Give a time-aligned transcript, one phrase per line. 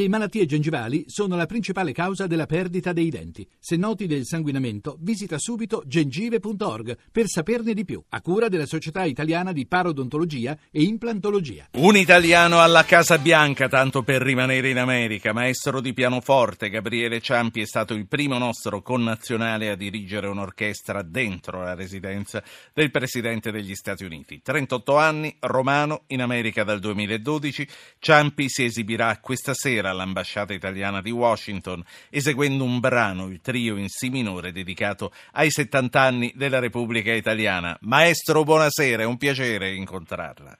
[0.00, 3.46] Le malattie gengivali sono la principale causa della perdita dei denti.
[3.58, 9.04] Se noti del sanguinamento, visita subito gengive.org per saperne di più, a cura della Società
[9.04, 11.68] Italiana di Parodontologia e Implantologia.
[11.72, 15.34] Un italiano alla Casa Bianca, tanto per rimanere in America.
[15.34, 21.62] Maestro di pianoforte, Gabriele Ciampi è stato il primo nostro connazionale a dirigere un'orchestra dentro
[21.62, 22.42] la residenza
[22.72, 24.40] del Presidente degli Stati Uniti.
[24.40, 27.68] 38 anni, romano, in America dal 2012.
[27.98, 33.88] Ciampi si esibirà questa sera all'ambasciata italiana di Washington, eseguendo un brano, il trio in
[33.88, 37.76] Si minore, dedicato ai 70 anni della Repubblica Italiana.
[37.82, 40.56] Maestro, buonasera, è un piacere incontrarla.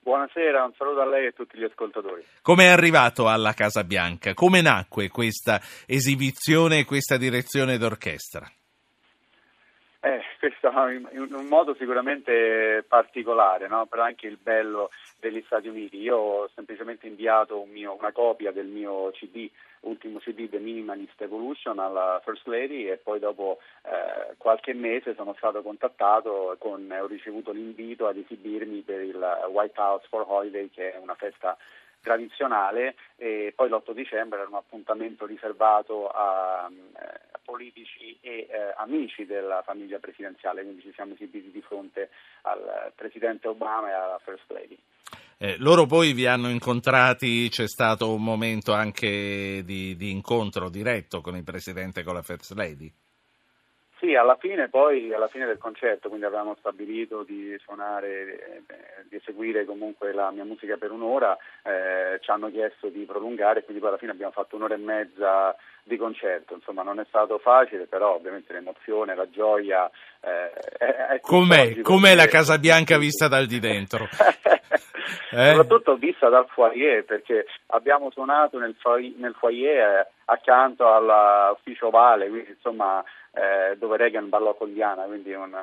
[0.00, 2.24] Buonasera, un saluto a lei e a tutti gli ascoltatori.
[2.42, 4.34] Come è arrivato alla Casa Bianca?
[4.34, 8.50] Come nacque questa esibizione e questa direzione d'orchestra?
[10.42, 13.86] Eh, questo in un modo sicuramente particolare, no?
[13.86, 15.98] però anche il bello degli Stati Uniti.
[15.98, 19.48] Io ho semplicemente inviato un mio, una copia del mio CD,
[19.80, 25.34] ultimo CD The Minimalist Evolution alla First Lady e poi dopo eh, qualche mese sono
[25.36, 30.92] stato contattato con, ho ricevuto l'invito ad esibirmi per il White House for Holiday che
[30.92, 31.56] è una festa
[32.00, 39.26] tradizionale e poi l'8 dicembre era un appuntamento riservato a, eh, politici e eh, amici
[39.26, 42.08] della famiglia presidenziale, quindi ci siamo esibiti di fronte
[42.42, 44.78] al presidente Obama e alla First Lady.
[45.36, 51.20] Eh, loro poi vi hanno incontrati, c'è stato un momento anche di, di incontro diretto
[51.20, 52.90] con il presidente e con la First Lady?
[54.02, 59.14] Sì, alla fine poi, alla fine del concerto, quindi avevamo stabilito di suonare, eh, di
[59.14, 63.90] eseguire comunque la mia musica per un'ora, eh, ci hanno chiesto di prolungare, quindi poi
[63.90, 68.16] alla fine abbiamo fatto un'ora e mezza di concerto, insomma non è stato facile, però
[68.16, 69.88] ovviamente l'emozione, la gioia...
[70.20, 74.08] Eh, è com'è, com'è la Casa Bianca vista dal di dentro?
[75.30, 75.54] eh?
[75.54, 82.28] Soprattutto vista dal foyer, perché abbiamo suonato nel foyer, nel foyer eh, accanto all'ufficio ovale,
[82.28, 85.56] quindi insomma eh, dove Reagan ballò con Diana, quindi un,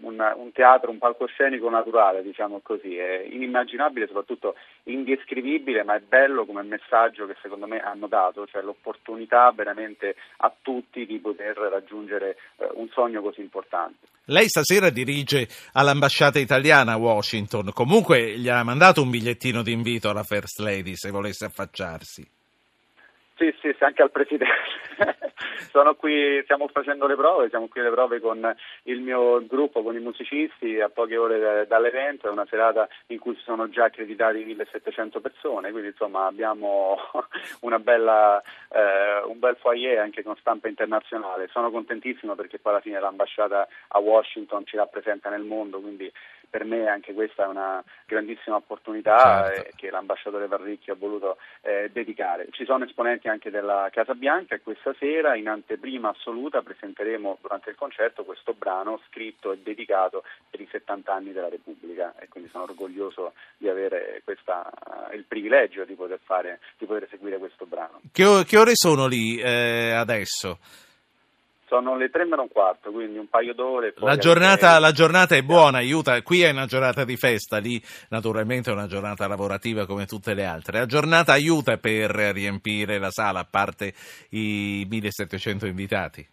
[0.00, 6.44] un, un, teatro, un palcoscenico naturale, diciamo così, è inimmaginabile, soprattutto indescrivibile, ma è bello
[6.44, 12.36] come messaggio che secondo me hanno dato, cioè l'opportunità veramente a tutti di poter raggiungere
[12.56, 14.08] eh, un sogno così importante.
[14.24, 20.08] Lei stasera dirige all'ambasciata italiana a Washington, comunque gli ha mandato un bigliettino di invito
[20.08, 22.33] alla First Lady se volesse affacciarsi.
[23.36, 24.46] Sì, sì, anche al Presidente.
[25.72, 29.96] Sono qui, stiamo facendo le prove, siamo qui alle prove con il mio gruppo, con
[29.96, 34.44] i musicisti, a poche ore dall'evento, è una serata in cui si sono già accreditati
[34.44, 36.96] 1700 persone, quindi insomma abbiamo
[37.80, 38.40] bella,
[38.70, 41.48] eh, un bel foyer anche con stampa internazionale.
[41.50, 46.10] Sono contentissimo perché poi alla fine l'ambasciata a Washington ci rappresenta nel mondo, quindi
[46.48, 49.68] per me anche questa è una grandissima opportunità certo.
[49.68, 52.48] eh, che l'ambasciatore Varricchi ha voluto eh, dedicare.
[52.50, 57.70] Ci sono esponenti anche della Casa Bianca e questa sera in anteprima assoluta presenteremo durante
[57.70, 62.50] il concerto questo brano scritto e dedicato per i 70 anni della Repubblica e quindi
[62.50, 67.66] sono orgoglioso di avere questa, uh, il privilegio di poter, fare, di poter eseguire questo
[67.66, 68.00] brano.
[68.12, 70.58] Che, che ore sono lì eh, adesso?
[71.74, 73.94] Sono le tre meno un quarto, quindi un paio d'ore.
[73.96, 76.22] La giornata, la giornata, è buona, aiuta.
[76.22, 80.44] Qui è una giornata di festa, lì naturalmente è una giornata lavorativa come tutte le
[80.44, 80.78] altre.
[80.78, 83.92] La giornata aiuta per riempire la sala, a parte
[84.30, 86.24] i 1700 invitati.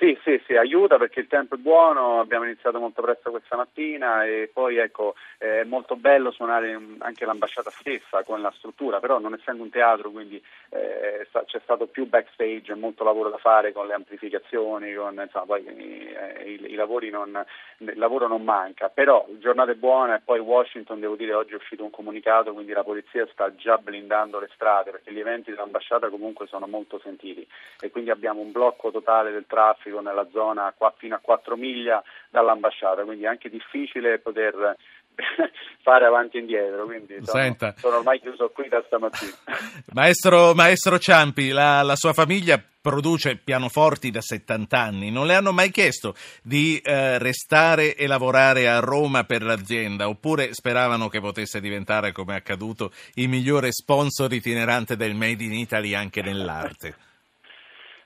[0.00, 4.24] Sì, sì, sì, aiuta perché il tempo è buono, abbiamo iniziato molto presto questa mattina
[4.24, 9.34] e poi ecco, è molto bello suonare anche l'ambasciata stessa con la struttura, però non
[9.34, 13.92] essendo un teatro quindi eh, c'è stato più backstage, molto lavoro da fare con le
[13.92, 17.44] amplificazioni, con, insomma, poi eh, i, i, lavori non,
[17.76, 21.84] il lavoro non manca, però giornate buone e poi Washington devo dire oggi è uscito
[21.84, 26.46] un comunicato, quindi la polizia sta già blindando le strade perché gli eventi dell'ambasciata comunque
[26.46, 27.46] sono molto sentiti
[27.80, 32.02] e quindi abbiamo un blocco totale del traffico traffico nella zona fino a 4 miglia
[32.30, 34.76] dall'ambasciata, quindi è anche difficile poter
[35.82, 39.32] fare avanti e indietro, quindi sono, sono, ormai chiuso qui da stamattina.
[39.92, 45.52] maestro, maestro Ciampi, la, la, sua famiglia produce pianoforti da 70 anni, non le hanno
[45.52, 51.60] mai chiesto di eh, restare e lavorare a Roma per l'azienda, oppure speravano che potesse
[51.60, 57.08] diventare, come è accaduto, il migliore sponsor itinerante del Made in Italy anche nell'arte?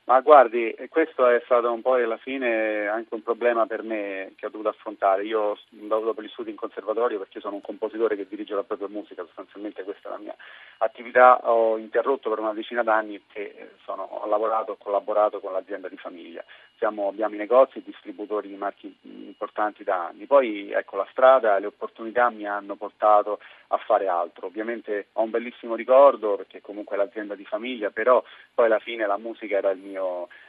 [0.06, 4.44] Ma guardi, questo è stato un po' alla fine anche un problema per me che
[4.44, 5.24] ho dovuto affrontare.
[5.24, 9.24] Io per gli studi in conservatorio perché sono un compositore che dirige la propria musica,
[9.24, 10.36] sostanzialmente questa è la mia
[10.78, 11.50] attività.
[11.50, 15.96] Ho interrotto per una decina d'anni e sono, ho lavorato, ho collaborato con l'azienda di
[15.96, 16.44] famiglia
[16.76, 20.26] siamo, abbiamo i negozi distributori di marchi importanti da anni.
[20.26, 24.46] Poi ecco la strada, le opportunità mi hanno portato a fare altro.
[24.46, 28.22] Ovviamente ho un bellissimo ricordo perché comunque è l'azienda di famiglia, però
[28.52, 29.93] poi alla fine la musica era il mio,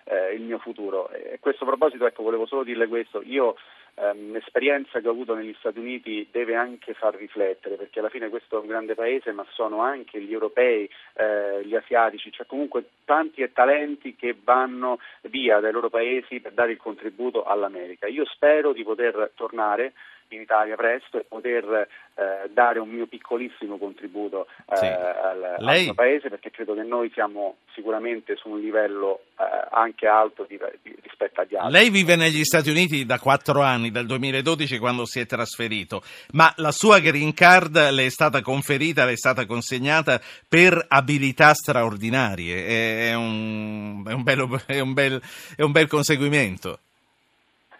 [0.05, 1.09] eh, il mio futuro.
[1.09, 3.55] E a questo proposito ecco, volevo solo dirle questo, io
[3.95, 8.29] ehm, l'esperienza che ho avuto negli Stati Uniti deve anche far riflettere perché alla fine
[8.29, 12.85] questo è un grande paese ma sono anche gli europei, eh, gli asiatici, cioè comunque
[13.05, 18.07] tanti e talenti che vanno via dai loro paesi per dare il contributo all'America.
[18.07, 19.93] Io spero di poter tornare
[20.29, 24.85] in Italia presto e poter eh, dare un mio piccolissimo contributo eh, sì.
[24.85, 25.89] al, Lei...
[25.89, 30.57] al, paese perché credo che noi siamo sicuramente su un livello eh, anche alto di,
[30.81, 31.71] di, rispetto agli altri.
[31.71, 36.01] Lei vive negli Stati Uniti da quattro anni, dal 2012 quando si è trasferito,
[36.31, 41.53] ma la sua green card le è stata conferita, le è stata consegnata per abilità
[41.53, 45.21] straordinarie, è, è, un, è, un, bello, è un, bel,
[45.57, 46.79] un bel conseguimento.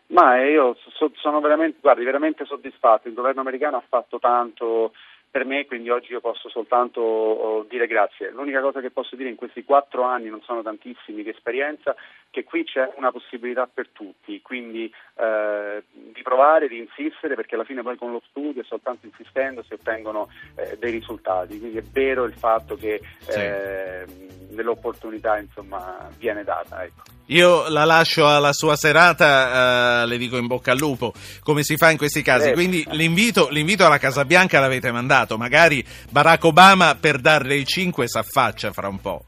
[0.08, 4.92] Ma io so, sono veramente, guardi, veramente soddisfatto, il governo americano ha fatto tanto
[5.36, 8.30] per me, quindi oggi io posso soltanto oh, dire grazie.
[8.32, 11.94] L'unica cosa che posso dire in questi quattro anni, non sono tantissimi di esperienza,
[12.30, 17.66] che qui c'è una possibilità per tutti, quindi eh, di provare, di insistere, perché alla
[17.66, 21.60] fine poi con lo studio e soltanto insistendo si ottengono eh, dei risultati.
[21.60, 23.38] Quindi è vero il fatto che sì.
[23.38, 24.06] eh,
[24.52, 26.82] dell'opportunità insomma, viene data.
[26.82, 27.04] Ecco.
[27.28, 31.76] Io la lascio alla sua serata, uh, le dico in bocca al lupo, come si
[31.76, 32.52] fa in questi casi.
[32.52, 38.08] Quindi l'invito, l'invito, alla Casa Bianca l'avete mandato, magari Barack Obama per darle il 5
[38.08, 39.26] s'affaccia fra un po'.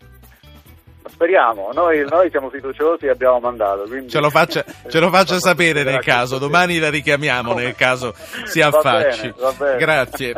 [1.09, 3.83] Speriamo, noi, noi siamo fiduciosi e abbiamo mandato.
[3.87, 4.09] Quindi...
[4.09, 8.13] Ce lo faccia, ce lo faccia sapere nel caso, domani la richiamiamo nel caso
[8.43, 9.33] si affacci.
[9.35, 9.77] Va bene, va bene.
[9.77, 10.33] Grazie.